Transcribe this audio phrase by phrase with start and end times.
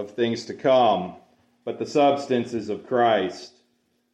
[0.00, 1.14] of things to come,
[1.64, 3.52] but the substance is of Christ.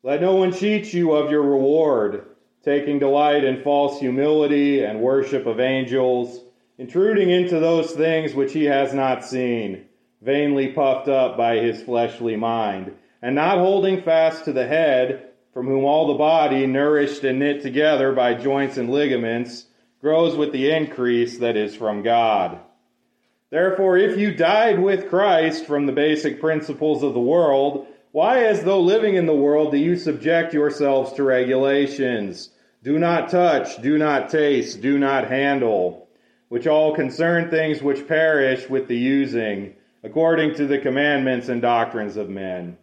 [0.03, 2.27] Let no one cheat you of your reward,
[2.65, 6.41] taking delight in false humility and worship of angels,
[6.77, 9.87] intruding into those things which he has not seen,
[10.21, 12.93] vainly puffed up by his fleshly mind,
[13.23, 17.63] and not holding fast to the head, from whom all the body, nourished and knit
[17.63, 19.67] together by joints and ligaments,
[20.01, 22.61] grows with the increase that is from God.
[23.51, 28.65] Therefore, if you died with Christ from the basic principles of the world, why, as
[28.65, 32.51] though living in the world, do you subject yourselves to regulations?
[32.83, 36.09] Do not touch, do not taste, do not handle,
[36.49, 42.17] which all concern things which perish with the using, according to the commandments and doctrines
[42.17, 42.77] of men.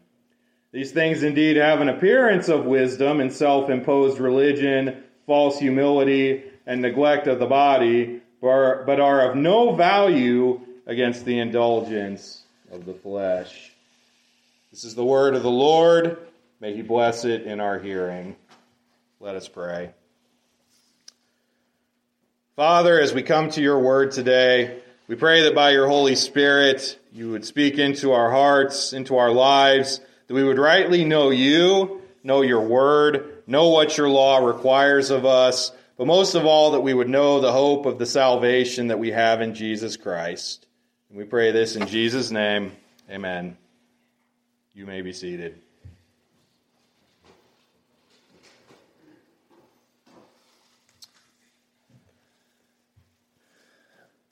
[0.71, 6.81] These things indeed have an appearance of wisdom and self imposed religion, false humility, and
[6.81, 12.43] neglect of the body, but are of no value against the indulgence
[12.73, 13.71] of the flesh.
[14.69, 16.17] This is the word of the Lord.
[16.59, 18.35] May he bless it in our hearing.
[19.21, 19.91] Let us pray.
[22.57, 26.99] Father, as we come to your word today, we pray that by your Holy Spirit
[27.13, 32.01] you would speak into our hearts, into our lives, that we would rightly know you,
[32.23, 36.81] know your word, know what your law requires of us, but most of all, that
[36.81, 40.65] we would know the hope of the salvation that we have in Jesus Christ.
[41.09, 42.71] And we pray this in Jesus' name.
[43.09, 43.57] Amen.
[44.73, 45.61] You may be seated.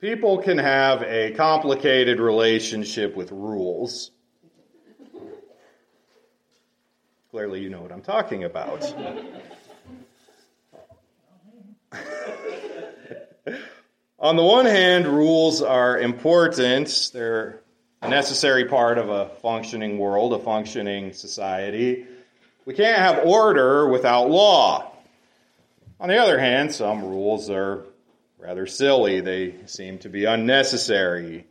[0.00, 4.10] People can have a complicated relationship with rules.
[7.30, 8.82] Clearly, you know what I'm talking about.
[14.18, 17.10] On the one hand, rules are important.
[17.12, 17.60] They're
[18.00, 22.06] a necessary part of a functioning world, a functioning society.
[22.64, 24.92] We can't have order without law.
[25.98, 27.84] On the other hand, some rules are
[28.38, 29.20] rather silly.
[29.20, 31.46] They seem to be unnecessary.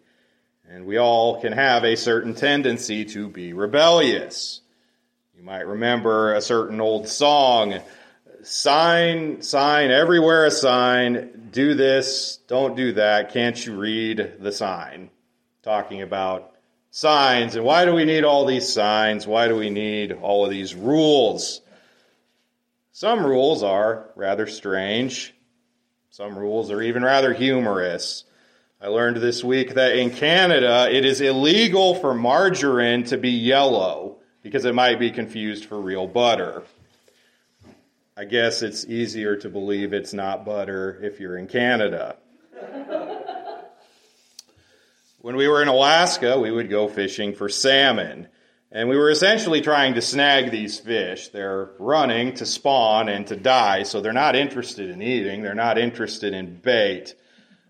[0.70, 4.62] And we all can have a certain tendency to be rebellious.
[5.38, 7.80] You might remember a certain old song
[8.44, 15.10] sign, sign, everywhere a sign, do this, don't do that, can't you read the sign?
[15.64, 16.56] Talking about
[16.92, 19.26] signs and why do we need all these signs?
[19.26, 21.62] Why do we need all of these rules?
[22.92, 25.34] Some rules are rather strange.
[26.10, 28.26] Some rules are even rather humorous.
[28.82, 34.18] I learned this week that in Canada it is illegal for margarine to be yellow
[34.42, 36.64] because it might be confused for real butter.
[38.18, 42.18] I guess it's easier to believe it's not butter if you're in Canada.
[45.20, 48.28] when we were in Alaska, we would go fishing for salmon.
[48.70, 51.30] And we were essentially trying to snag these fish.
[51.30, 55.42] They're running to spawn and to die, so they're not interested in eating.
[55.42, 57.16] They're not interested in bait.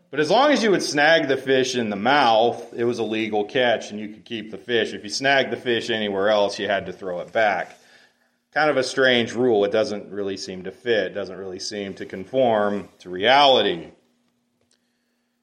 [0.09, 3.03] But as long as you would snag the fish in the mouth, it was a
[3.03, 4.94] legal catch and you could keep the fish.
[4.94, 7.78] If you snagged the fish anywhere else, you had to throw it back
[8.52, 9.66] kind of a strange rule.
[9.66, 13.92] It doesn't really seem to fit, it doesn't really seem to conform to reality.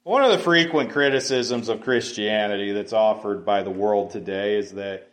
[0.05, 5.11] One of the frequent criticisms of Christianity that's offered by the world today is that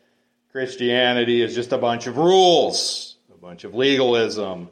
[0.53, 4.69] Christianity is just a bunch of rules, a bunch of legalism.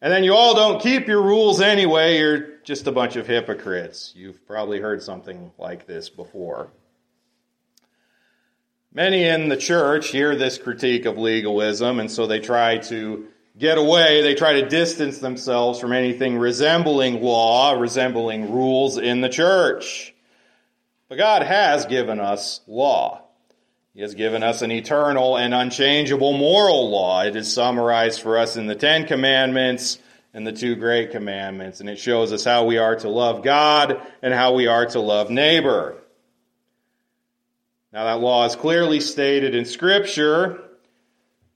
[0.00, 4.12] And then you all don't keep your rules anyway, you're just a bunch of hypocrites.
[4.14, 6.70] You've probably heard something like this before.
[8.96, 13.26] Many in the church hear this critique of legalism, and so they try to
[13.58, 14.22] get away.
[14.22, 20.14] They try to distance themselves from anything resembling law, resembling rules in the church.
[21.08, 23.22] But God has given us law.
[23.94, 27.22] He has given us an eternal and unchangeable moral law.
[27.24, 29.98] It is summarized for us in the Ten Commandments
[30.32, 34.00] and the two great commandments, and it shows us how we are to love God
[34.22, 35.96] and how we are to love neighbor.
[37.94, 40.60] Now, that law is clearly stated in Scripture,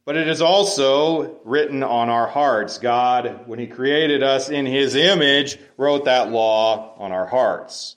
[0.04, 2.78] but it is also written on our hearts.
[2.78, 7.96] God, when He created us in His image, wrote that law on our hearts.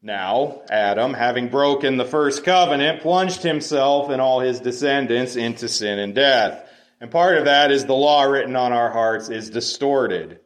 [0.00, 5.98] Now, Adam, having broken the first covenant, plunged himself and all his descendants into sin
[5.98, 6.66] and death.
[6.98, 10.40] And part of that is the law written on our hearts is distorted.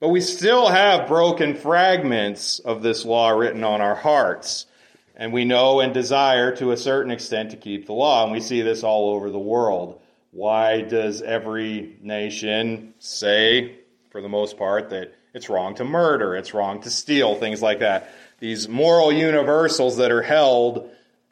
[0.00, 4.64] But we still have broken fragments of this law written on our hearts.
[5.16, 8.24] And we know and desire to a certain extent to keep the law.
[8.24, 10.00] And we see this all over the world.
[10.30, 13.78] Why does every nation say,
[14.10, 17.78] for the most part, that it's wrong to murder, it's wrong to steal, things like
[17.78, 18.12] that?
[18.38, 20.90] These moral universals that are held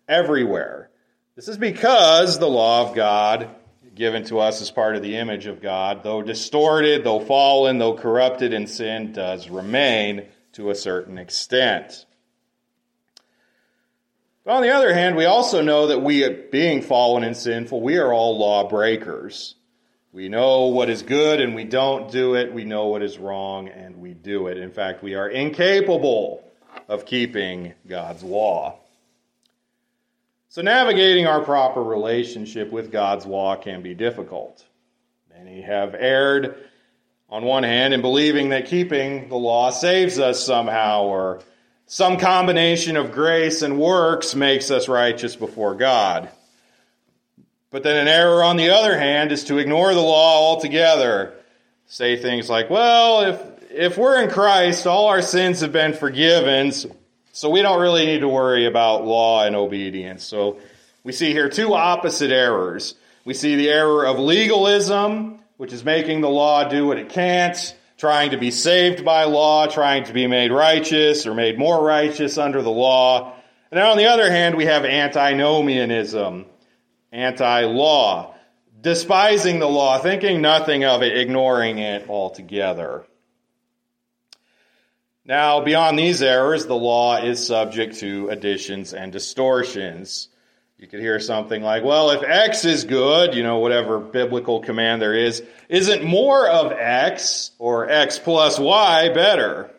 [0.09, 0.89] everywhere.
[1.37, 3.51] This is because the law of God,
[3.95, 7.95] given to us as part of the image of God, though distorted, though fallen, though
[7.95, 12.07] corrupted in sin, does remain to a certain extent.
[14.45, 17.97] But on the other hand, we also know that we, being fallen and sinful, we
[17.97, 19.55] are all lawbreakers.
[20.13, 22.53] We know what is good and we don't do it.
[22.53, 24.59] We know what is wrong and we do it.
[24.59, 26.45] In fact, we are incapable
[26.89, 28.79] of keeping God's law.
[30.51, 34.65] So, navigating our proper relationship with God's law can be difficult.
[35.37, 36.55] Many have erred
[37.29, 41.41] on one hand in believing that keeping the law saves us somehow, or
[41.95, 46.29] some combination of grace and works makes us righteous before God.
[47.71, 51.35] But then an error, on the other hand, is to ignore the law altogether.
[51.87, 56.73] Say things like, well, if, if we're in Christ, all our sins have been forgiven,
[57.31, 60.25] so we don't really need to worry about law and obedience.
[60.25, 60.59] So
[61.05, 62.97] we see here two opposite errors.
[63.25, 67.77] We see the error of legalism, which is making the law do what it can't,
[68.05, 72.37] trying to be saved by law, trying to be made righteous or made more righteous
[72.37, 73.33] under the law.
[73.71, 76.45] And then on the other hand, we have antinomianism,
[77.13, 78.35] anti law,
[78.79, 83.07] despising the law, thinking nothing of it, ignoring it altogether.
[85.25, 90.29] Now, beyond these errors, the law is subject to additions and distortions.
[90.85, 95.01] You could hear something like, well, if X is good, you know, whatever biblical command
[95.01, 99.71] there is, isn't more of X or X plus Y better?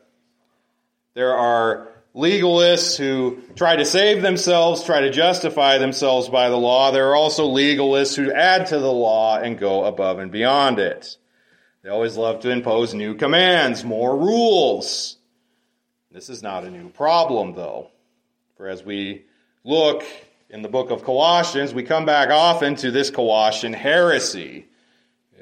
[1.14, 6.90] There are legalists who try to save themselves, try to justify themselves by the law.
[6.90, 11.18] There are also legalists who add to the law and go above and beyond it.
[11.84, 15.18] They always love to impose new commands, more rules.
[16.10, 17.92] This is not a new problem, though.
[18.58, 19.26] For as we
[19.64, 20.04] look
[20.56, 24.66] in the book of Colossians, we come back often to this Colossian heresy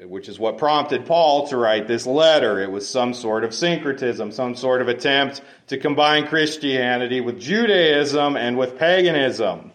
[0.02, 2.60] which is what prompted Paul to write this letter.
[2.60, 8.36] It was some sort of syncretism, some sort of attempt to combine Christianity with Judaism
[8.36, 9.72] and with paganism.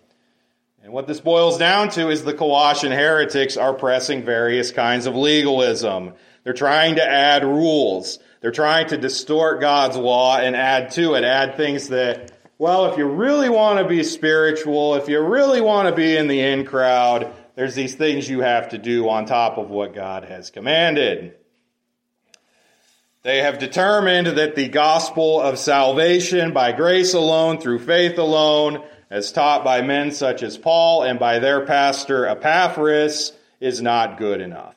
[0.84, 5.16] And what this boils down to is the Colossian heretics are pressing various kinds of
[5.16, 6.14] legalism.
[6.44, 8.20] They're trying to add rules.
[8.42, 12.98] They're trying to distort God's law and add to it, add things that, well, if
[12.98, 16.66] you really want to be spiritual, if you really want to be in the in
[16.66, 21.36] crowd, there's these things you have to do on top of what God has commanded.
[23.24, 29.32] They have determined that the gospel of salvation by grace alone, through faith alone, as
[29.32, 33.32] taught by men such as Paul and by their pastor Epaphras,
[33.62, 34.76] is not good enough.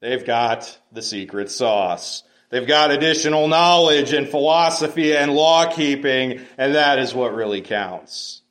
[0.00, 2.22] They've got the secret sauce.
[2.52, 8.42] They've got additional knowledge and philosophy and law keeping, and that is what really counts.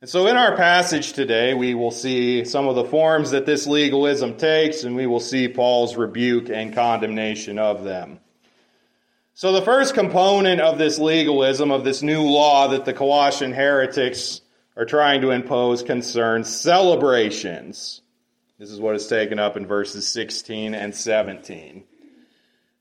[0.00, 3.68] And so in our passage today, we will see some of the forms that this
[3.68, 8.18] legalism takes, and we will see Paul's rebuke and condemnation of them.
[9.34, 14.40] So the first component of this legalism, of this new law that the Colossian heretics
[14.76, 18.00] are trying to impose, concerns celebrations.
[18.58, 21.84] This is what is taken up in verses 16 and 17.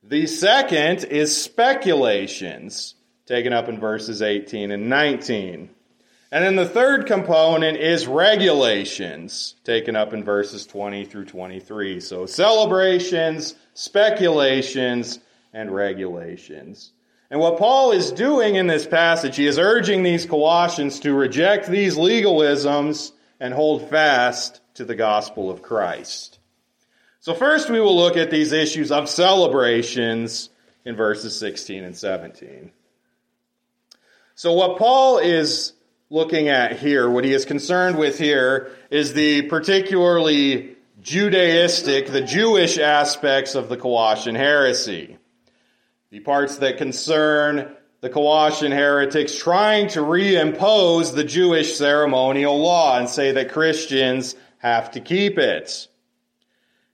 [0.03, 2.95] The second is speculations,
[3.27, 5.69] taken up in verses 18 and 19.
[6.31, 11.99] And then the third component is regulations, taken up in verses 20 through 23.
[11.99, 15.19] So celebrations, speculations,
[15.53, 16.93] and regulations.
[17.29, 21.67] And what Paul is doing in this passage, he is urging these Colossians to reject
[21.67, 26.39] these legalisms and hold fast to the gospel of Christ.
[27.21, 30.49] So first we will look at these issues of celebrations
[30.83, 32.71] in verses 16 and 17.
[34.33, 35.73] So what Paul is
[36.09, 42.79] looking at here, what he is concerned with here, is the particularly Judaistic, the Jewish
[42.79, 45.19] aspects of the Colossian heresy.
[46.09, 53.07] The parts that concern the Colossian heretics trying to reimpose the Jewish ceremonial law and
[53.07, 55.87] say that Christians have to keep it.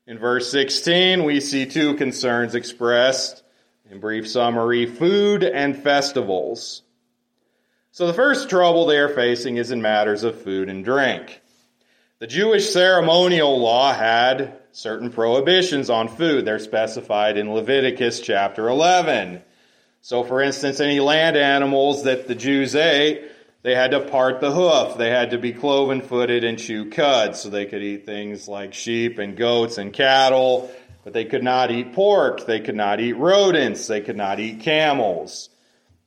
[0.08, 3.44] In verse 16, we see two concerns expressed.
[3.92, 6.82] In brief summary, food and festivals.
[7.92, 11.42] So the first trouble they are facing is in matters of food and drink.
[12.20, 16.46] The Jewish ceremonial law had certain prohibitions on food.
[16.46, 19.42] They're specified in Leviticus chapter 11.
[20.02, 23.30] So, for instance, any land animals that the Jews ate,
[23.68, 24.98] they had to part the hoof.
[24.98, 27.36] They had to be cloven footed and chew cud.
[27.36, 30.72] So they could eat things like sheep and goats and cattle,
[31.04, 32.46] but they could not eat pork.
[32.46, 33.86] They could not eat rodents.
[33.86, 35.50] They could not eat camels.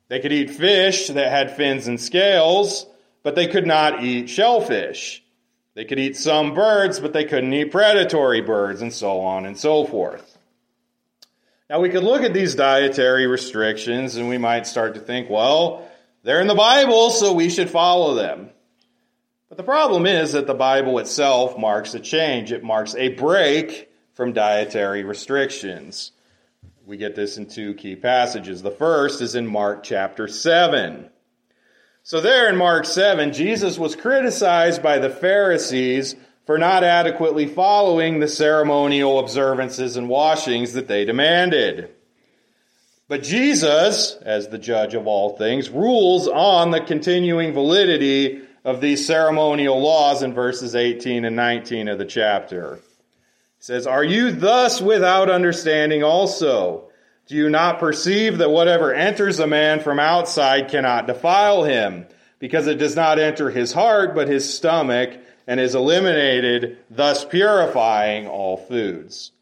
[0.07, 2.87] They could eat fish that had fins and scales,
[3.21, 5.23] but they could not eat shellfish.
[5.75, 9.55] They could eat some birds, but they couldn't eat predatory birds, and so on and
[9.55, 10.35] so forth.
[11.69, 15.87] Now, we could look at these dietary restrictions and we might start to think, well,
[16.23, 18.49] they're in the Bible, so we should follow them.
[19.49, 22.51] But the problem is that the Bible itself marks a change.
[22.51, 26.11] It marks a break from dietary restrictions.
[26.85, 28.61] We get this in two key passages.
[28.61, 31.09] The first is in Mark chapter 7.
[32.03, 38.19] So, there in Mark 7, Jesus was criticized by the Pharisees for not adequately following
[38.19, 41.91] the ceremonial observances and washings that they demanded.
[43.11, 49.05] But Jesus, as the judge of all things, rules on the continuing validity of these
[49.05, 52.75] ceremonial laws in verses 18 and 19 of the chapter.
[52.75, 52.81] He
[53.59, 56.89] says, Are you thus without understanding also?
[57.27, 62.07] Do you not perceive that whatever enters a man from outside cannot defile him,
[62.39, 68.29] because it does not enter his heart, but his stomach, and is eliminated, thus purifying
[68.29, 69.33] all foods?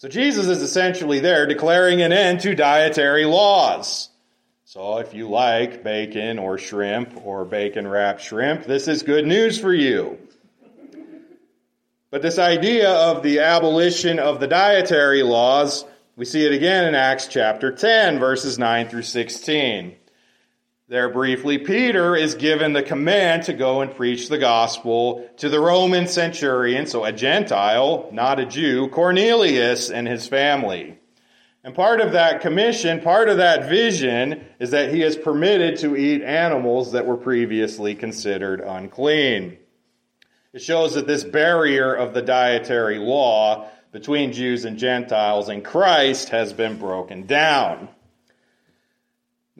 [0.00, 4.08] So Jesus is essentially there declaring an end to dietary laws.
[4.64, 9.60] So if you like bacon or shrimp or bacon wrapped shrimp, this is good news
[9.60, 10.18] for you.
[12.10, 15.84] But this idea of the abolition of the dietary laws
[16.16, 19.96] we see it again in Acts chapter 10, verses 9 through 16.
[20.90, 25.60] There, briefly, Peter is given the command to go and preach the gospel to the
[25.60, 30.98] Roman centurion, so a Gentile, not a Jew, Cornelius and his family.
[31.62, 35.94] And part of that commission, part of that vision, is that he is permitted to
[35.94, 39.58] eat animals that were previously considered unclean.
[40.52, 46.30] It shows that this barrier of the dietary law between Jews and Gentiles in Christ
[46.30, 47.90] has been broken down.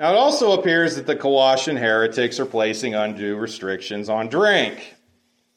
[0.01, 4.97] Now, it also appears that the Colossian heretics are placing undue restrictions on drink.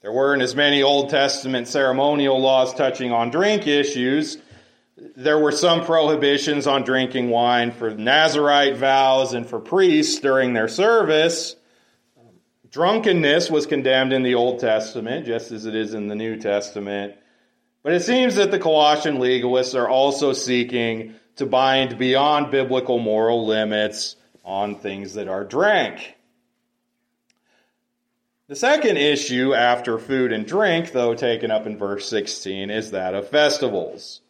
[0.02, 4.38] There weren't as many Old Testament ceremonial laws touching on drink issues.
[5.16, 10.68] There were some prohibitions on drinking wine for Nazarite vows and for priests during their
[10.68, 11.56] service.
[12.70, 17.16] Drunkenness was condemned in the Old Testament, just as it is in the New Testament.
[17.82, 23.48] But it seems that the Colossian legalists are also seeking to bind beyond biblical moral
[23.48, 26.16] limits on things that are drank.
[28.48, 33.16] The second issue after food and drink, though taken up in verse 16, is that
[33.16, 34.22] of festivals.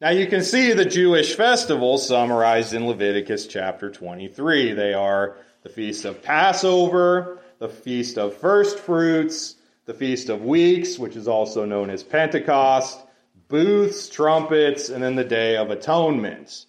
[0.00, 4.74] Now you can see the Jewish festivals summarized in Leviticus chapter 23.
[4.74, 9.56] They are the Feast of Passover, the Feast of First Fruits,
[9.86, 13.00] the Feast of Weeks, which is also known as Pentecost,
[13.48, 16.66] booths, trumpets, and then the Day of Atonement.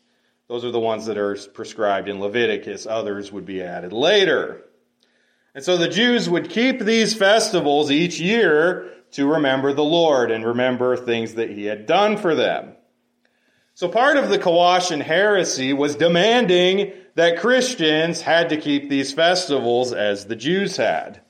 [0.47, 2.85] Those are the ones that are prescribed in Leviticus.
[2.85, 4.63] Others would be added later.
[5.55, 10.45] And so the Jews would keep these festivals each year to remember the Lord and
[10.45, 12.75] remember things that He had done for them.
[13.73, 19.93] So part of the Colossian heresy was demanding that Christians had to keep these festivals
[19.93, 21.21] as the Jews had.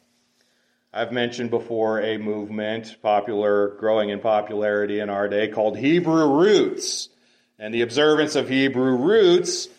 [0.91, 7.09] I've mentioned before a movement popular, growing in popularity in our day called Hebrew Roots.
[7.57, 9.69] And the observance of Hebrew Roots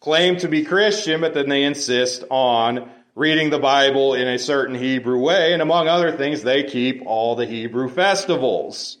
[0.00, 4.74] claim to be Christian, but then they insist on reading the Bible in a certain
[4.74, 5.52] Hebrew way.
[5.52, 8.98] And among other things, they keep all the Hebrew festivals.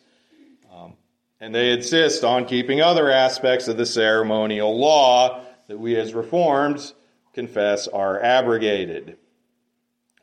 [0.72, 0.94] Um,
[1.40, 6.92] and they insist on keeping other aspects of the ceremonial law that we as Reformed
[7.32, 9.16] confess are abrogated.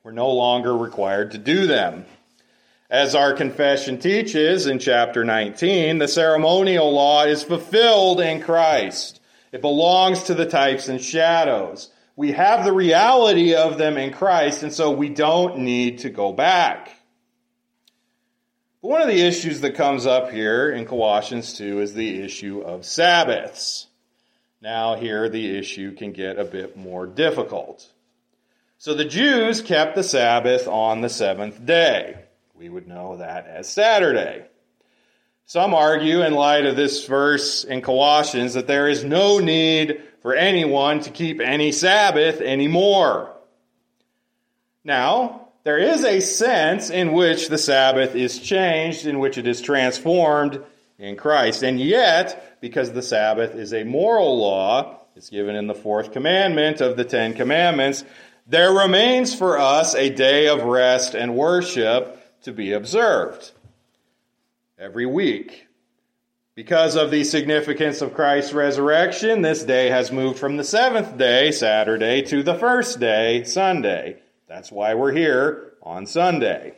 [0.03, 2.05] We're no longer required to do them.
[2.91, 9.21] As our confession teaches in chapter 19, the ceremonial law is fulfilled in Christ.
[9.53, 11.89] It belongs to the types and shadows.
[12.17, 16.33] We have the reality of them in Christ, and so we don't need to go
[16.33, 16.91] back.
[18.81, 22.85] One of the issues that comes up here in Colossians 2 is the issue of
[22.85, 23.87] Sabbaths.
[24.59, 27.89] Now, here the issue can get a bit more difficult.
[28.79, 32.20] So the Jews kept the Sabbath on the seventh day.
[32.61, 34.45] We would know that as Saturday.
[35.47, 40.35] Some argue, in light of this verse in Colossians, that there is no need for
[40.35, 43.35] anyone to keep any Sabbath anymore.
[44.83, 49.59] Now, there is a sense in which the Sabbath is changed, in which it is
[49.59, 50.63] transformed
[50.99, 51.63] in Christ.
[51.63, 56.79] And yet, because the Sabbath is a moral law, it's given in the fourth commandment
[56.79, 58.05] of the Ten Commandments,
[58.45, 63.51] there remains for us a day of rest and worship to be observed
[64.77, 65.67] every week.
[66.53, 71.51] Because of the significance of Christ's resurrection, this day has moved from the seventh day,
[71.51, 74.17] Saturday, to the first day, Sunday.
[74.47, 76.77] That's why we're here on Sunday.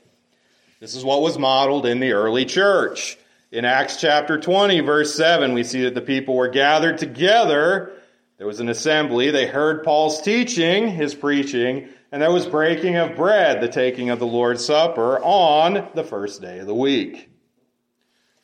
[0.80, 3.18] This is what was modeled in the early church.
[3.52, 7.94] In Acts chapter 20, verse 7, we see that the people were gathered together.
[8.38, 9.32] There was an assembly.
[9.32, 14.20] They heard Paul's teaching, his preaching, and there was breaking of bread, the taking of
[14.20, 17.28] the Lord's Supper, on the first day of the week.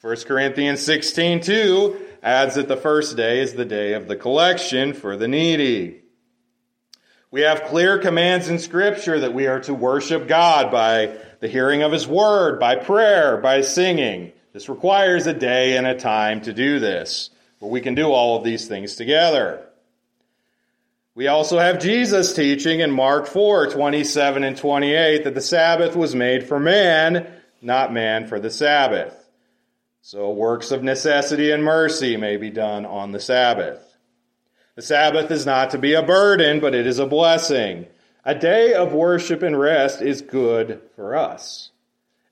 [0.02, 4.94] 1 Corinthians 16, 2 adds that the first day is the day of the collection
[4.94, 6.02] for the needy.
[7.30, 11.84] We have clear commands in Scripture that we are to worship God by the hearing
[11.84, 14.32] of His Word, by prayer, by singing.
[14.52, 17.30] This requires a day and a time to do this,
[17.62, 19.69] but we can do all of these things together.
[21.20, 26.16] We also have Jesus teaching in Mark 4 27 and 28 that the Sabbath was
[26.16, 27.30] made for man,
[27.62, 29.30] not man for the Sabbath.
[30.02, 33.98] So works of necessity and mercy may be done on the Sabbath.
[34.78, 37.88] The Sabbath is not to be a burden, but it is a blessing.
[38.24, 41.72] A day of worship and rest is good for us.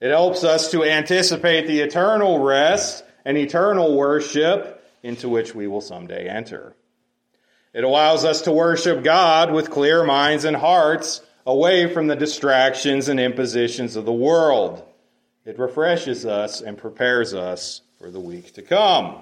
[0.00, 5.82] It helps us to anticipate the eternal rest and eternal worship into which we will
[5.82, 6.74] someday enter.
[7.72, 13.08] It allows us to worship God with clear minds and hearts away from the distractions
[13.08, 14.84] and impositions of the world.
[15.44, 19.16] It refreshes us and prepares us for the week to come.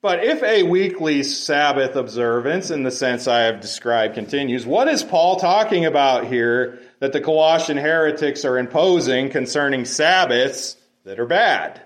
[0.00, 5.04] But if a weekly Sabbath observance, in the sense I have described, continues, what is
[5.04, 11.82] Paul talking about here that the Colossian heretics are imposing concerning Sabbaths that are bad?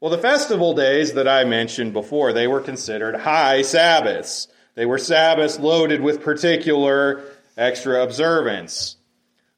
[0.00, 4.48] Well, the festival days that I mentioned before, they were considered high Sabbaths.
[4.74, 7.22] They were Sabbaths loaded with particular
[7.58, 8.96] extra observance.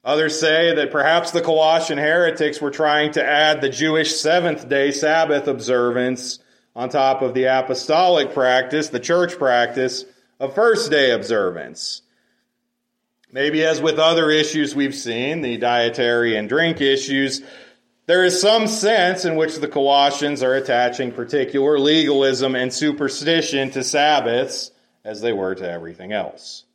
[0.03, 4.91] Others say that perhaps the Colossian heretics were trying to add the Jewish seventh day
[4.91, 6.39] Sabbath observance
[6.75, 10.03] on top of the apostolic practice, the church practice
[10.41, 12.01] of first day observance.
[13.31, 17.41] Maybe as with other issues we've seen, the dietary and drink issues,
[18.05, 23.83] there is some sense in which the Colossians are attaching particular legalism and superstition to
[23.83, 24.71] Sabbaths
[25.05, 26.65] as they were to everything else.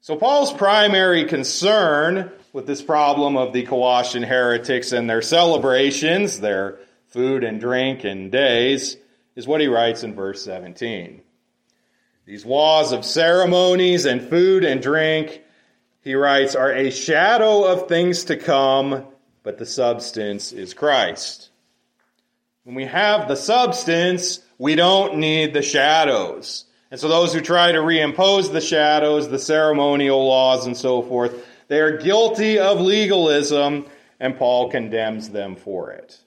[0.00, 6.78] So Paul's primary concern with this problem of the Colossian heretics and their celebrations, their
[7.08, 8.96] food and drink and days,
[9.34, 11.22] is what he writes in verse 17.
[12.24, 15.42] These laws of ceremonies and food and drink,
[16.02, 19.06] he writes, are a shadow of things to come,
[19.46, 21.50] but the substance is Christ.
[22.64, 26.64] When we have the substance, we don't need the shadows.
[26.90, 31.46] And so those who try to reimpose the shadows, the ceremonial laws, and so forth,
[31.68, 33.86] they are guilty of legalism,
[34.18, 36.18] and Paul condemns them for it.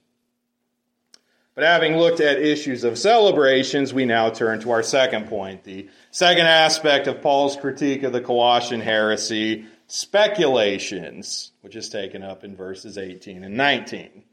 [1.56, 5.90] But having looked at issues of celebrations, we now turn to our second point, the
[6.10, 12.56] second aspect of Paul's critique of the Colossian heresy, speculations, which is taken up in
[12.56, 14.24] verses 18 and 19.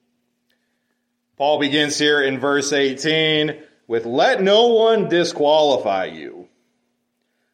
[1.36, 3.56] Paul begins here in verse 18
[3.88, 6.48] with, Let no one disqualify you.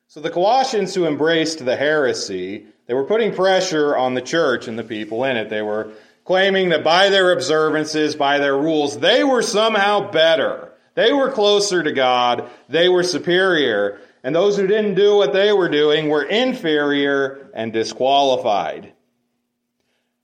[0.08, 4.78] So the Colossians who embraced the heresy, they were putting pressure on the church and
[4.78, 5.48] the people in it.
[5.48, 5.92] They were
[6.24, 10.72] claiming that by their observances, by their rules, they were somehow better.
[10.94, 12.50] They were closer to God.
[12.68, 14.00] They were superior.
[14.24, 18.92] And those who didn't do what they were doing were inferior and disqualified.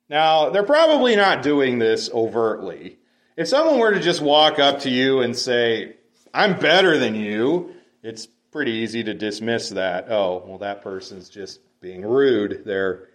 [0.09, 2.99] Now, they're probably not doing this overtly.
[3.37, 5.97] If someone were to just walk up to you and say,
[6.33, 10.11] I'm better than you, it's pretty easy to dismiss that.
[10.11, 12.63] Oh, well, that person's just being rude.
[12.65, 13.09] They're,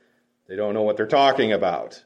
[0.48, 2.04] they don't know what they're talking about.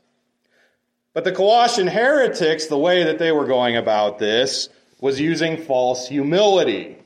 [1.14, 6.08] But the Colossian heretics, the way that they were going about this was using false
[6.08, 6.98] humility.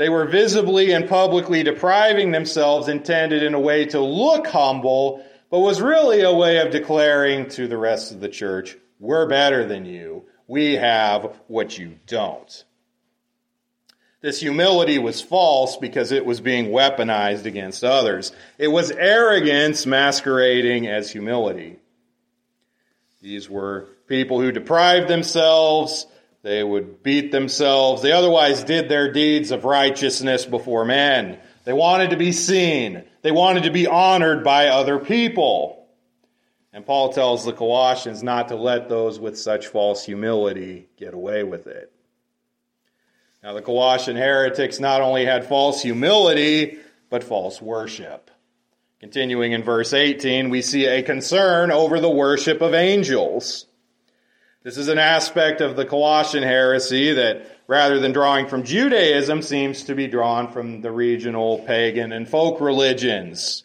[0.00, 5.58] They were visibly and publicly depriving themselves, intended in a way to look humble, but
[5.58, 9.84] was really a way of declaring to the rest of the church, we're better than
[9.84, 10.24] you.
[10.46, 12.64] We have what you don't.
[14.22, 18.32] This humility was false because it was being weaponized against others.
[18.56, 21.76] It was arrogance masquerading as humility.
[23.20, 26.06] These were people who deprived themselves.
[26.42, 28.02] They would beat themselves.
[28.02, 31.38] They otherwise did their deeds of righteousness before men.
[31.64, 33.04] They wanted to be seen.
[33.22, 35.86] They wanted to be honored by other people.
[36.72, 41.42] And Paul tells the Colossians not to let those with such false humility get away
[41.42, 41.92] with it.
[43.42, 48.30] Now, the Colossian heretics not only had false humility, but false worship.
[49.00, 53.66] Continuing in verse 18, we see a concern over the worship of angels.
[54.62, 59.84] This is an aspect of the Colossian heresy that, rather than drawing from Judaism, seems
[59.84, 63.64] to be drawn from the regional pagan and folk religions.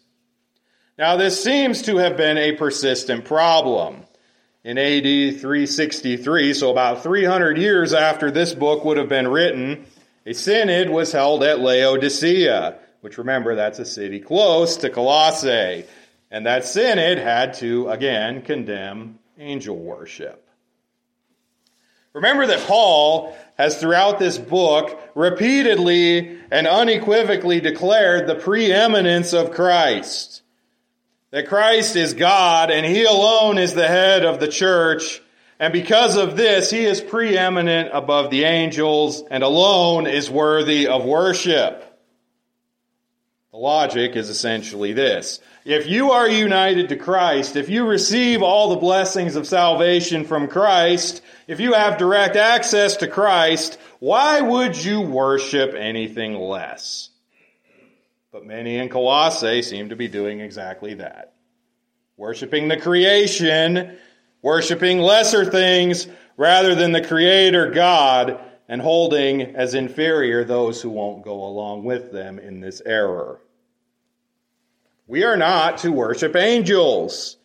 [0.97, 4.05] Now, this seems to have been a persistent problem.
[4.63, 5.03] In AD
[5.41, 9.85] 363, so about 300 years after this book would have been written,
[10.25, 15.83] a synod was held at Laodicea, which remember, that's a city close to Colossae.
[16.31, 20.44] And that synod had to, again, condemn angel worship.
[22.15, 30.41] Remember that Paul has throughout this book repeatedly and unequivocally declared the preeminence of Christ.
[31.31, 35.21] That Christ is God and He alone is the head of the church.
[35.59, 41.03] And because of this, He is preeminent above the angels and alone is worthy of
[41.03, 41.81] worship.
[43.51, 45.41] The logic is essentially this.
[45.65, 50.47] If you are united to Christ, if you receive all the blessings of salvation from
[50.47, 57.09] Christ, if you have direct access to Christ, why would you worship anything less?
[58.31, 61.33] But many in Colossae seem to be doing exactly that.
[62.17, 63.97] Worshipping the creation,
[64.41, 71.23] worshiping lesser things rather than the Creator God, and holding as inferior those who won't
[71.23, 73.39] go along with them in this error.
[75.07, 77.37] We are not to worship angels.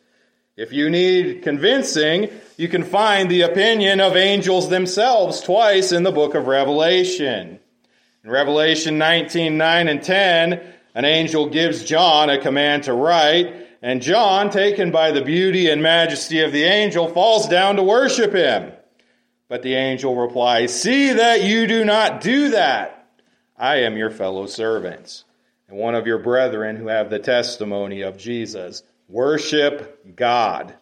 [0.57, 6.13] If you need convincing, you can find the opinion of angels themselves twice in the
[6.13, 7.59] book of Revelation.
[8.23, 10.61] In Revelation 19, 9 and 10,
[10.95, 15.83] an angel gives John a command to write, and John, taken by the beauty and
[15.83, 18.73] majesty of the angel, falls down to worship him.
[19.49, 23.09] But the angel replies, See that you do not do that.
[23.57, 25.25] I am your fellow servants
[25.67, 28.83] and one of your brethren who have the testimony of Jesus.
[29.09, 30.75] Worship God.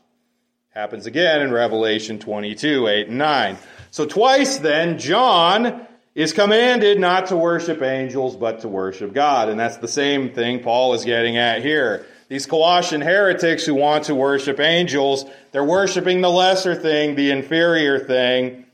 [0.78, 3.58] Happens again in Revelation 22, 8 and 9.
[3.90, 9.48] So twice then, John is commanded not to worship angels, but to worship God.
[9.48, 12.06] And that's the same thing Paul is getting at here.
[12.28, 17.98] These Colossian heretics who want to worship angels, they're worshiping the lesser thing, the inferior
[17.98, 18.64] thing,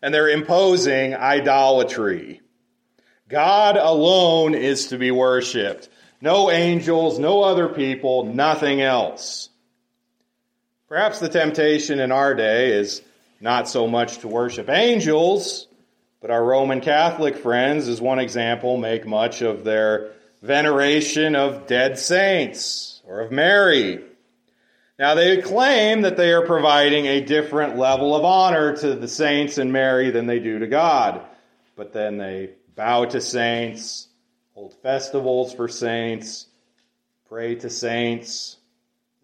[0.00, 2.40] and they're imposing idolatry.
[3.28, 5.88] God alone is to be worshiped.
[6.20, 9.48] No angels, no other people, nothing else.
[10.88, 13.02] Perhaps the temptation in our day is
[13.40, 15.66] not so much to worship angels,
[16.20, 21.98] but our Roman Catholic friends, as one example, make much of their veneration of dead
[21.98, 24.00] saints or of Mary.
[24.96, 29.58] Now, they claim that they are providing a different level of honor to the saints
[29.58, 31.20] and Mary than they do to God,
[31.74, 34.06] but then they bow to saints,
[34.54, 36.46] hold festivals for saints,
[37.28, 38.56] pray to saints.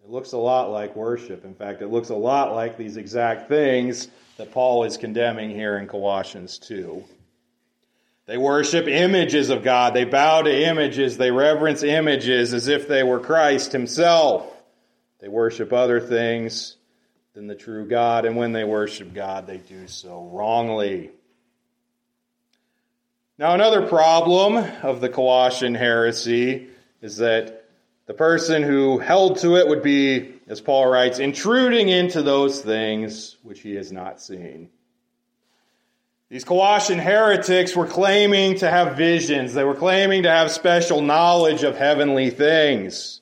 [0.03, 1.45] It looks a lot like worship.
[1.45, 5.77] In fact, it looks a lot like these exact things that Paul is condemning here
[5.77, 7.01] in Colossians 2.
[8.25, 9.93] They worship images of God.
[9.93, 11.15] They bow to images.
[11.15, 14.45] They reverence images as if they were Christ himself.
[15.19, 16.75] They worship other things
[17.33, 18.25] than the true God.
[18.25, 21.11] And when they worship God, they do so wrongly.
[23.37, 26.67] Now, another problem of the Colossian heresy
[27.01, 27.62] is that
[28.05, 33.37] the person who held to it would be, as Paul writes, intruding into those things
[33.43, 34.69] which he has not seen.
[36.29, 39.53] These Colossian heretics were claiming to have visions.
[39.53, 43.21] They were claiming to have special knowledge of heavenly things.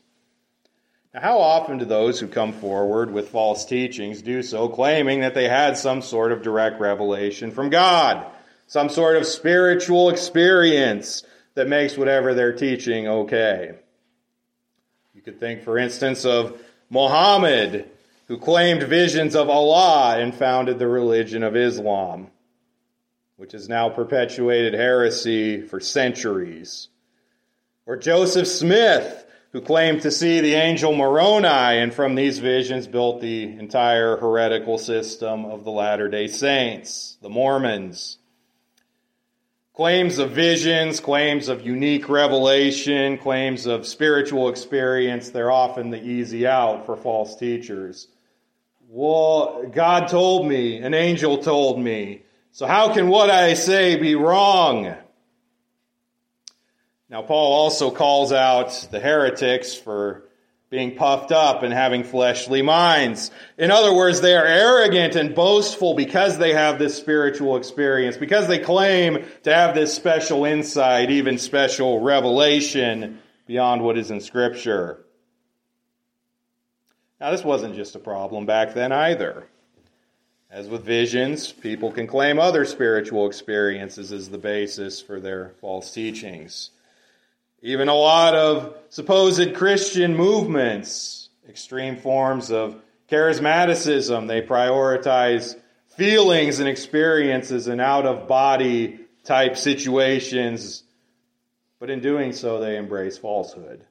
[1.13, 5.33] Now, how often do those who come forward with false teachings do so, claiming that
[5.33, 8.25] they had some sort of direct revelation from God?
[8.71, 13.73] some sort of spiritual experience that makes whatever they're teaching okay.
[15.21, 17.91] You could think, for instance, of Muhammad,
[18.27, 22.31] who claimed visions of Allah and founded the religion of Islam,
[23.37, 26.87] which has now perpetuated heresy for centuries.
[27.85, 33.21] Or Joseph Smith, who claimed to see the angel Moroni and from these visions built
[33.21, 38.17] the entire heretical system of the Latter day Saints, the Mormons.
[39.81, 46.45] Claims of visions, claims of unique revelation, claims of spiritual experience, they're often the easy
[46.45, 48.07] out for false teachers.
[48.87, 54.13] Well, God told me, an angel told me, so how can what I say be
[54.13, 54.93] wrong?
[57.09, 60.25] Now, Paul also calls out the heretics for
[60.71, 63.29] being puffed up and having fleshly minds.
[63.57, 68.47] In other words, they are arrogant and boastful because they have this spiritual experience, because
[68.47, 75.03] they claim to have this special insight, even special revelation beyond what is in Scripture.
[77.19, 79.47] Now, this wasn't just a problem back then either.
[80.49, 85.93] As with visions, people can claim other spiritual experiences as the basis for their false
[85.93, 86.71] teachings.
[87.61, 95.55] Even a lot of supposed Christian movements, extreme forms of charismaticism, they prioritize
[95.95, 100.83] feelings and experiences and out of body type situations,
[101.79, 103.85] but in doing so, they embrace falsehood.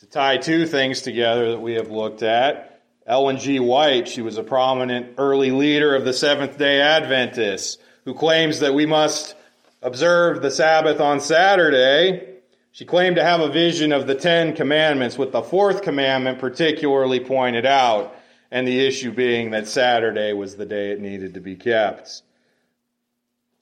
[0.00, 3.60] To tie two things together that we have looked at, Ellen G.
[3.60, 8.74] White, she was a prominent early leader of the Seventh day Adventists who claims that
[8.74, 9.36] we must
[9.82, 12.28] observe the Sabbath on Saturday.
[12.70, 17.20] She claimed to have a vision of the Ten Commandments, with the fourth commandment particularly
[17.20, 18.16] pointed out,
[18.50, 22.22] and the issue being that Saturday was the day it needed to be kept.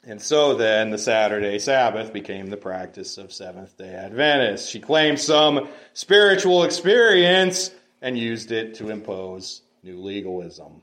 [0.04, 4.68] And so then the Saturday Sabbath became the practice of Seventh day Adventists.
[4.68, 10.82] She claimed some spiritual experience and used it to impose new legalism.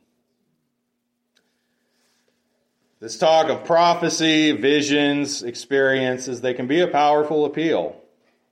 [3.00, 7.96] This talk of prophecy, visions, experiences, they can be a powerful appeal,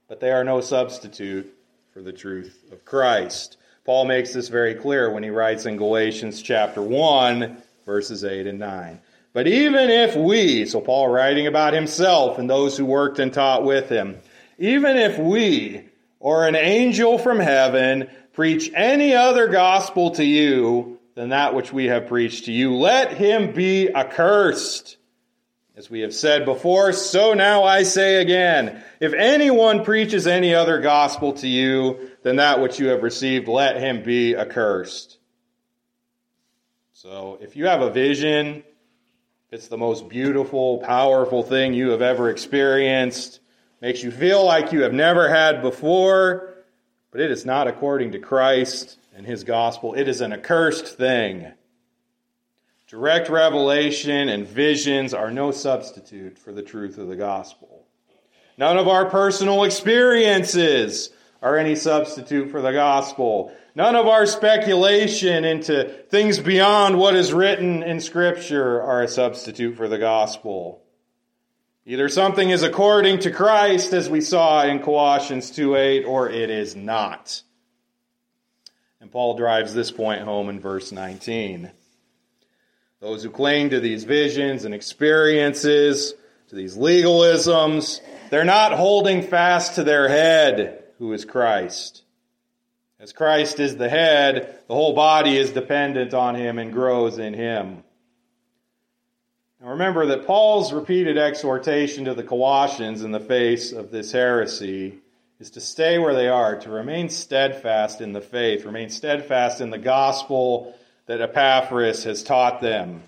[0.07, 1.51] but they are no substitute
[1.91, 3.57] for the truth of Christ.
[3.85, 8.59] Paul makes this very clear when he writes in Galatians chapter 1, verses 8 and
[8.59, 9.01] 9.
[9.33, 13.63] But even if we, so Paul writing about himself and those who worked and taught
[13.63, 14.15] with him,
[14.59, 15.85] even if we
[16.19, 21.85] or an angel from heaven preach any other gospel to you than that which we
[21.85, 24.97] have preached to you, let him be accursed.
[25.77, 30.79] As we have said before, so now I say again, if anyone preaches any other
[30.79, 35.17] gospel to you than that which you have received, let him be accursed.
[36.93, 38.63] So if you have a vision,
[39.51, 43.41] it's the most beautiful, powerful thing you have ever experienced,
[43.81, 46.55] makes you feel like you have never had before,
[47.11, 49.93] but it is not according to Christ and his gospel.
[49.93, 51.53] It is an accursed thing.
[52.87, 57.87] Direct revelation and visions are no substitute for the truth of the gospel.
[58.57, 61.09] None of our personal experiences
[61.41, 63.51] are any substitute for the gospel.
[63.73, 69.75] None of our speculation into things beyond what is written in Scripture are a substitute
[69.75, 70.81] for the gospel.
[71.85, 76.49] Either something is according to Christ, as we saw in Colossians 2 8, or it
[76.49, 77.43] is not.
[79.15, 81.71] Paul drives this point home in verse 19.
[82.99, 86.15] Those who cling to these visions and experiences,
[86.49, 92.03] to these legalisms, they're not holding fast to their head, who is Christ.
[92.99, 97.33] As Christ is the head, the whole body is dependent on him and grows in
[97.33, 97.85] him.
[99.61, 104.99] Now remember that Paul's repeated exhortation to the Colossians in the face of this heresy
[105.39, 109.69] is to stay where they are, to remain steadfast in the faith, remain steadfast in
[109.69, 113.03] the gospel that Epaphras has taught them.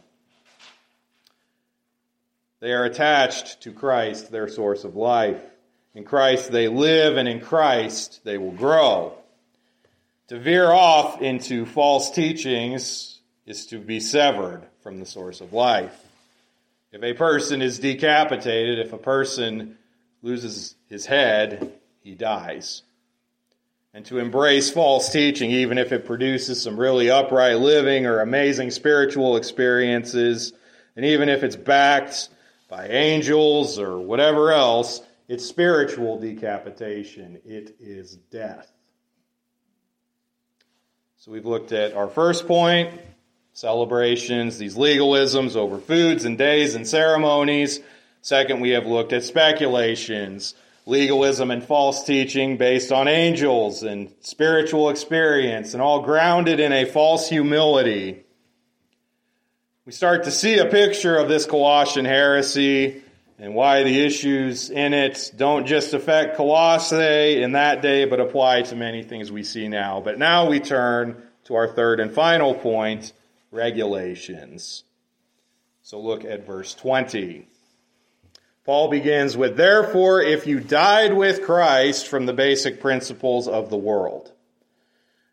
[2.60, 5.42] They are attached to Christ, their source of life.
[5.94, 9.14] In Christ they live, and in Christ they will grow.
[10.28, 15.98] To veer off into false teachings is to be severed from the source of life.
[16.92, 19.78] If a person is decapitated, if a person
[20.22, 21.72] loses his head,
[22.08, 22.84] he dies.
[23.94, 28.72] And to embrace false teaching, even if it produces some really upright living or amazing
[28.72, 30.54] spiritual experiences,
[30.96, 32.30] and even if it's backed
[32.70, 37.42] by angels or whatever else, it's spiritual decapitation.
[37.46, 38.72] It is death.
[41.18, 43.02] So we've looked at our first point
[43.54, 47.80] celebrations, these legalisms over foods and days and ceremonies.
[48.22, 50.54] Second, we have looked at speculations,
[50.88, 56.86] legalism and false teaching based on angels and spiritual experience, and all grounded in a
[56.86, 58.24] false humility.
[59.86, 63.04] We start to see a picture of this Colossian heresy
[63.38, 68.62] and why the issues in it don't just affect Colossae in that day, but apply
[68.64, 70.00] to many things we see now.
[70.00, 73.12] But now we turn to our third and final point
[73.52, 74.86] regulations.
[75.82, 77.46] So look at verse 20.
[78.68, 83.78] Paul begins with, Therefore, if you died with Christ from the basic principles of the
[83.78, 84.34] world.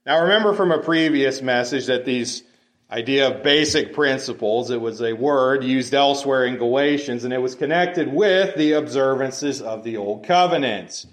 [0.07, 2.45] Now remember from a previous message that these
[2.89, 4.71] idea of basic principles.
[4.71, 9.61] It was a word used elsewhere in Galatians, and it was connected with the observances
[9.61, 11.05] of the Old covenants,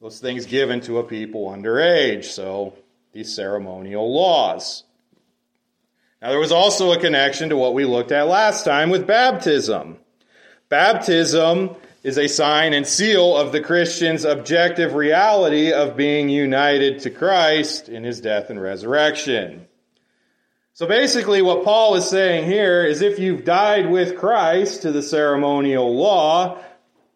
[0.00, 2.74] Those things given to a people under age, so
[3.12, 4.82] these ceremonial laws.
[6.20, 9.98] Now, there was also a connection to what we looked at last time with baptism.
[10.72, 17.10] Baptism is a sign and seal of the Christian's objective reality of being united to
[17.10, 19.66] Christ in his death and resurrection.
[20.72, 25.02] So basically, what Paul is saying here is if you've died with Christ to the
[25.02, 26.58] ceremonial law,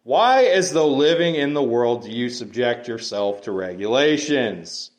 [0.03, 4.91] Why, as though living in the world, do you subject yourself to regulations?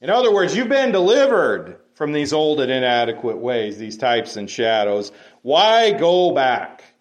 [0.00, 4.50] In other words, you've been delivered from these old and inadequate ways, these types and
[4.50, 5.12] shadows.
[5.40, 6.91] Why go back?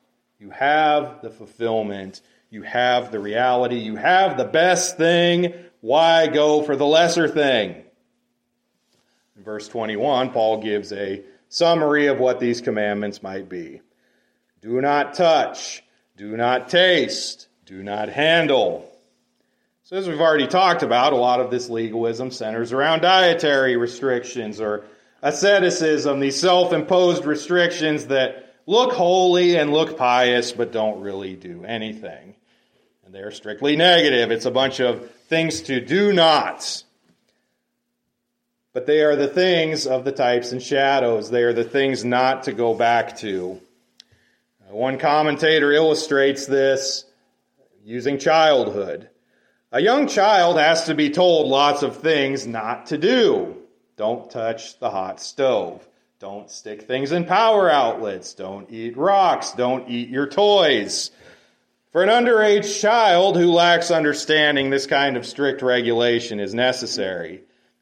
[0.41, 2.19] You have the fulfillment.
[2.49, 3.77] You have the reality.
[3.77, 5.53] You have the best thing.
[5.81, 7.83] Why go for the lesser thing?
[9.37, 13.81] In verse 21, Paul gives a summary of what these commandments might be.
[14.61, 15.83] Do not touch.
[16.17, 17.47] Do not taste.
[17.67, 18.91] Do not handle.
[19.83, 24.59] So, as we've already talked about, a lot of this legalism centers around dietary restrictions
[24.59, 24.85] or
[25.21, 31.63] asceticism, these self imposed restrictions that look holy and look pious but don't really do
[31.65, 32.35] anything.
[33.05, 34.31] And they're strictly negative.
[34.31, 36.83] It's a bunch of things to do nots.
[38.73, 41.29] But they are the things of the types and shadows.
[41.29, 43.59] They are the things not to go back to.
[44.61, 47.03] Uh, one commentator illustrates this
[47.83, 49.09] using childhood.
[49.73, 53.57] A young child has to be told lots of things not to do.
[53.97, 55.85] Don't touch the hot stove.
[56.21, 58.35] Don't stick things in power outlets.
[58.35, 59.53] Don't eat rocks.
[59.53, 61.09] Don't eat your toys.
[61.91, 67.41] For an underage child who lacks understanding, this kind of strict regulation is necessary.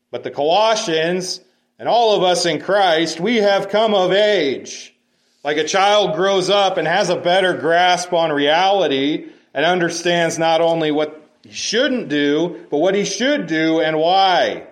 [0.09, 1.41] But the Colossians
[1.77, 4.95] and all of us in Christ, we have come of age.
[5.43, 10.61] Like a child grows up and has a better grasp on reality and understands not
[10.61, 14.65] only what he shouldn't do, but what he should do and why.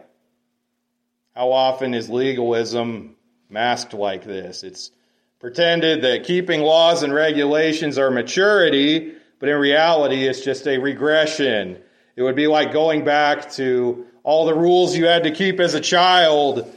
[1.36, 3.17] How often is legalism
[3.50, 4.64] masked like this?
[4.64, 4.92] It's
[5.40, 11.82] pretended that keeping laws and regulations are maturity, but in reality, it's just a regression.
[12.16, 15.74] It would be like going back to all the rules you had to keep as
[15.74, 16.70] a child.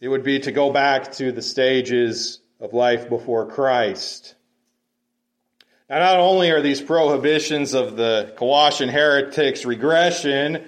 [0.00, 4.34] It would be to go back to the stages of life before Christ.
[5.90, 10.64] Now, not only are these prohibitions of the Colossian heretics regression,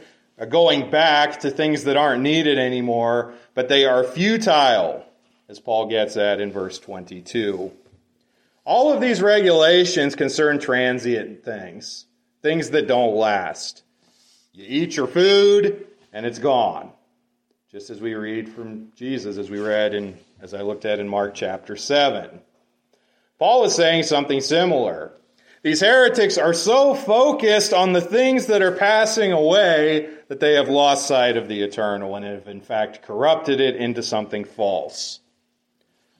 [0.51, 5.06] going back to things that aren't needed anymore, but they are futile,
[5.49, 7.71] as Paul gets at in verse 22.
[8.65, 12.07] All of these regulations concern transient things,
[12.43, 13.83] things that don't last.
[14.53, 16.91] You eat your food, and it's gone.
[17.71, 21.09] Just as we read from Jesus, as we read in, as I looked at in
[21.09, 22.41] Mark chapter 7.
[23.39, 25.13] Paul is saying something similar.
[25.63, 30.69] These heretics are so focused on the things that are passing away that they have
[30.69, 35.21] lost sight of the eternal and have, in fact, corrupted it into something false.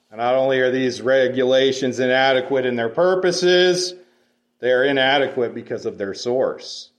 [0.09, 3.93] And not only are these regulations inadequate in their purposes,
[4.59, 6.91] they are inadequate because of their source.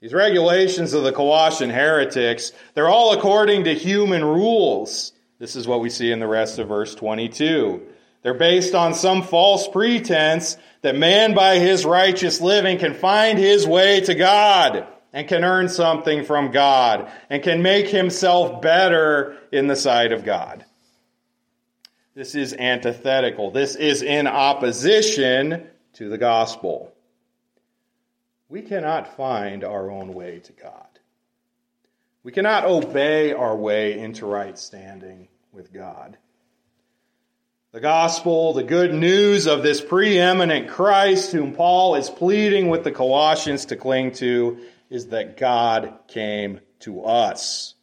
[0.00, 5.12] These regulations of the Colossian heretics, they're all according to human rules.
[5.38, 7.82] This is what we see in the rest of verse 22.
[8.22, 13.66] They're based on some false pretense that man by his righteous living can find his
[13.66, 19.66] way to God and can earn something from God and can make himself better in
[19.66, 20.64] the sight of God.
[22.14, 23.50] This is antithetical.
[23.50, 26.92] This is in opposition to the gospel.
[28.48, 30.86] We cannot find our own way to God.
[32.22, 36.18] We cannot obey our way into right standing with God.
[37.72, 42.90] The gospel, the good news of this preeminent Christ, whom Paul is pleading with the
[42.90, 44.58] Colossians to cling to,
[44.90, 47.74] is that God came to us.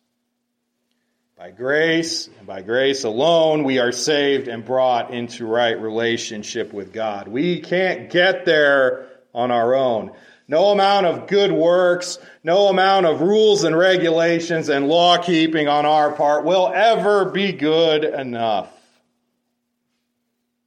[1.38, 6.91] By grace, and by grace alone, we are saved and brought into right relationship with
[6.91, 7.28] God.
[7.28, 10.13] We can't get there on our own.
[10.47, 15.86] No amount of good works, no amount of rules and regulations and law keeping on
[15.86, 18.73] our part will ever be good enough.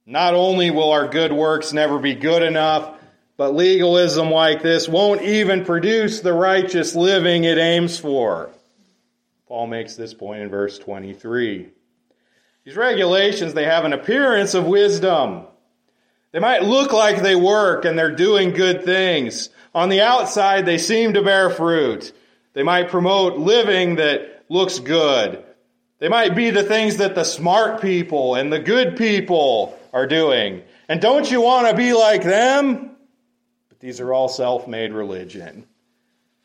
[0.05, 2.97] Not only will our good works never be good enough,
[3.35, 8.51] but legalism like this won't even produce the righteous living it aims for.
[9.51, 11.67] Paul makes this point in verse 23.
[12.63, 15.45] These regulations, they have an appearance of wisdom.
[16.31, 19.49] They might look like they work and they're doing good things.
[19.75, 22.13] On the outside, they seem to bear fruit.
[22.53, 25.43] They might promote living that looks good.
[25.99, 30.61] They might be the things that the smart people and the good people are doing.
[30.87, 32.95] And don't you want to be like them?
[33.67, 35.67] But these are all self made religion.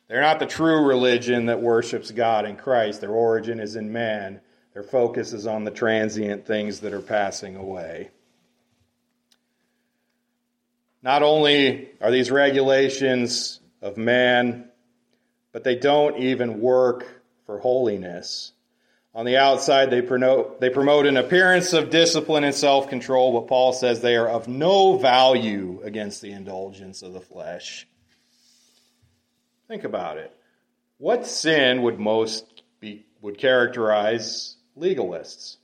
[0.09, 3.01] They're not the true religion that worships God in Christ.
[3.01, 4.41] Their origin is in man,
[4.73, 8.11] their focus is on the transient things that are passing away.
[11.03, 14.69] Not only are these regulations of man,
[15.53, 18.53] but they don't even work for holiness.
[19.15, 23.49] On the outside, they promote, they promote an appearance of discipline and self control, but
[23.49, 27.87] Paul says they are of no value against the indulgence of the flesh.
[29.69, 30.35] Think about it.
[30.99, 35.57] What sin would most be, would characterize legalists?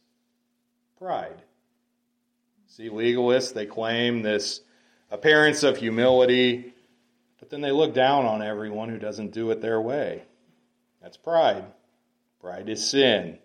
[0.99, 1.43] Pride.
[2.69, 4.61] See, legalists, they claim this
[5.11, 6.75] appearance of humility,
[7.39, 10.23] but then they look down on everyone who doesn't do it their way.
[11.03, 11.65] That's pride.
[12.41, 13.39] Pride is sin.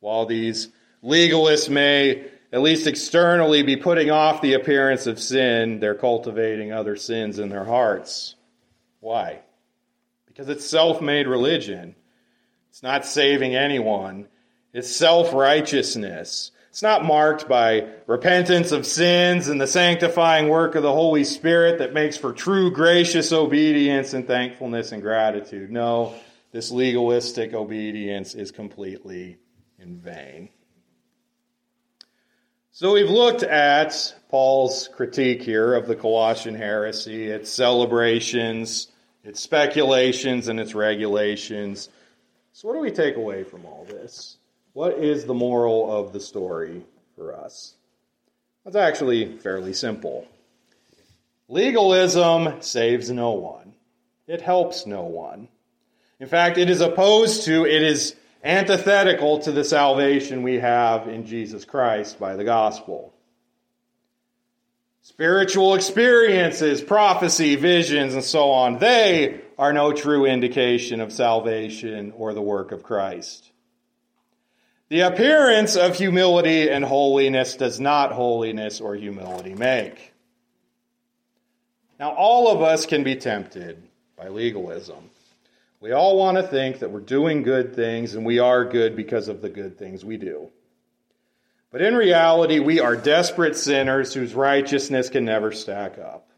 [0.00, 0.68] While these
[1.02, 6.96] legalists may, at least externally, be putting off the appearance of sin, they're cultivating other
[6.96, 8.34] sins in their hearts.
[9.00, 9.40] Why?
[10.26, 11.94] Because it's self made religion.
[12.70, 14.28] It's not saving anyone,
[14.72, 16.52] it's self righteousness.
[16.70, 21.78] It's not marked by repentance of sins and the sanctifying work of the Holy Spirit
[21.78, 25.72] that makes for true gracious obedience and thankfulness and gratitude.
[25.72, 26.14] No,
[26.52, 29.38] this legalistic obedience is completely
[29.78, 30.50] in vain.
[32.70, 38.88] So we've looked at Paul's critique here of the Colossian heresy, its celebrations,
[39.24, 41.88] its speculations, and its regulations.
[42.52, 44.36] So, what do we take away from all this?
[44.74, 46.82] What is the moral of the story
[47.16, 47.74] for us?
[48.66, 50.26] It's actually fairly simple.
[51.48, 53.72] Legalism saves no one,
[54.26, 55.48] it helps no one.
[56.20, 58.14] In fact, it is opposed to, it is
[58.44, 63.14] antithetical to the salvation we have in Jesus Christ by the gospel.
[65.08, 72.34] Spiritual experiences, prophecy, visions, and so on, they are no true indication of salvation or
[72.34, 73.50] the work of Christ.
[74.90, 80.12] The appearance of humility and holiness does not holiness or humility make.
[81.98, 83.82] Now, all of us can be tempted
[84.14, 85.08] by legalism.
[85.80, 89.28] We all want to think that we're doing good things and we are good because
[89.28, 90.50] of the good things we do.
[91.70, 96.30] But in reality, we are desperate sinners whose righteousness can never stack up.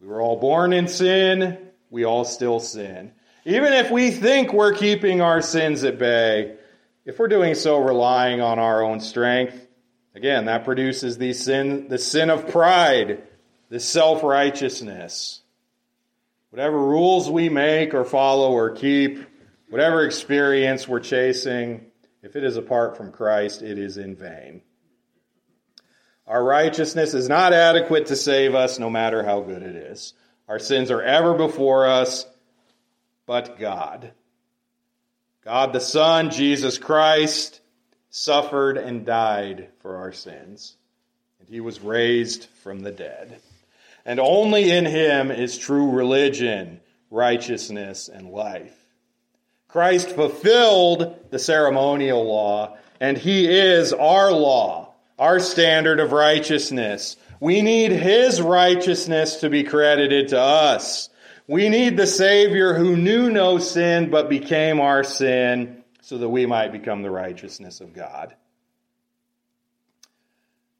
[0.00, 1.58] We were all born in sin,
[1.90, 3.12] we all still sin.
[3.44, 6.56] Even if we think we're keeping our sins at bay,
[7.04, 9.66] if we're doing so relying on our own strength,
[10.14, 13.22] again, that produces the sin, the sin of pride,
[13.68, 15.42] the self righteousness.
[16.50, 19.24] Whatever rules we make or follow or keep,
[19.68, 21.89] whatever experience we're chasing,
[22.22, 24.62] if it is apart from Christ, it is in vain.
[26.26, 30.14] Our righteousness is not adequate to save us, no matter how good it is.
[30.48, 32.26] Our sins are ever before us,
[33.26, 34.12] but God.
[35.44, 37.60] God the Son, Jesus Christ,
[38.10, 40.76] suffered and died for our sins,
[41.40, 43.40] and he was raised from the dead
[44.04, 48.76] and only in him is true religion, righteousness, and life.
[49.72, 57.16] Christ fulfilled the ceremonial law, and he is our law, our standard of righteousness.
[57.38, 61.08] We need his righteousness to be credited to us.
[61.46, 66.46] We need the Savior who knew no sin but became our sin so that we
[66.46, 68.34] might become the righteousness of God.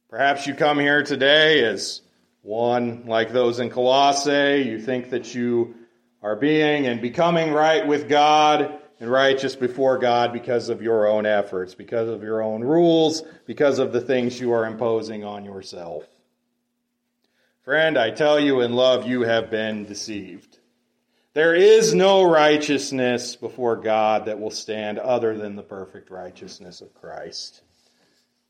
[0.08, 2.02] Perhaps you come here today as
[2.42, 5.76] one, like those in Colossae, you think that you
[6.22, 11.24] are being and becoming right with God and righteous before God because of your own
[11.24, 16.04] efforts, because of your own rules, because of the things you are imposing on yourself.
[17.64, 20.58] Friend, I tell you in love, you have been deceived.
[21.32, 26.92] There is no righteousness before God that will stand other than the perfect righteousness of
[26.94, 27.62] Christ.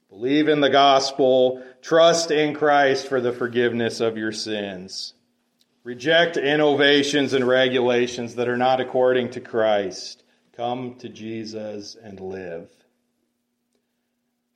[0.09, 1.63] Believe in the gospel.
[1.83, 5.15] Trust in Christ for the forgiveness of your sins.
[5.85, 10.25] Reject innovations and regulations that are not according to Christ.
[10.61, 12.69] Come to Jesus and live.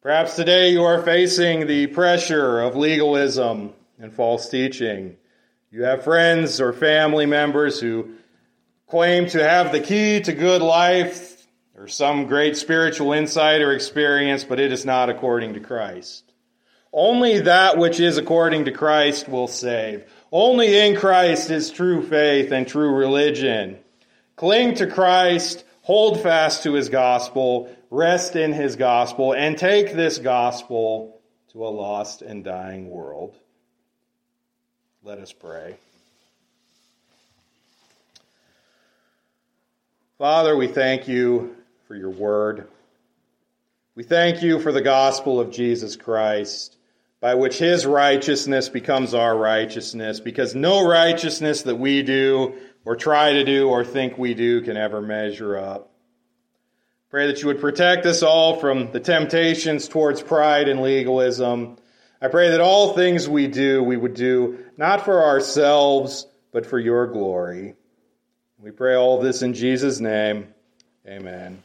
[0.03, 5.17] Perhaps today you are facing the pressure of legalism and false teaching.
[5.71, 8.17] You have friends or family members who
[8.87, 14.45] claim to have the key to good life or some great spiritual insight or experience,
[14.45, 16.31] but it is not according to Christ.
[16.93, 20.05] Only that which is according to Christ will save.
[20.31, 23.79] Only in Christ is true faith and true religion.
[24.37, 30.17] Cling to Christ, hold fast to his gospel, rest in his gospel, and take this
[30.19, 31.21] gospel
[31.53, 33.37] to a lost and dying world.
[35.03, 35.77] Let us pray.
[40.17, 41.55] Father, we thank you
[41.87, 42.67] for your word.
[43.95, 46.79] We thank you for the gospel of Jesus Christ,
[47.21, 52.55] by which his righteousness becomes our righteousness, because no righteousness that we do,
[52.85, 55.91] or try to do or think we do can ever measure up.
[57.11, 61.77] Pray that you would protect us all from the temptations towards pride and legalism.
[62.21, 66.79] I pray that all things we do, we would do not for ourselves, but for
[66.79, 67.75] your glory.
[68.59, 70.53] We pray all this in Jesus' name.
[71.07, 71.63] Amen.